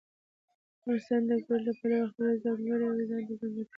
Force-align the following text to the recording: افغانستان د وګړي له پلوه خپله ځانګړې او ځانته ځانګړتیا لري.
افغانستان 0.77 1.21
د 1.27 1.29
وګړي 1.39 1.61
له 1.67 1.73
پلوه 1.79 2.09
خپله 2.11 2.31
ځانګړې 2.43 2.83
او 2.87 2.93
ځانته 2.99 3.03
ځانګړتیا 3.11 3.47
لري. 3.55 3.63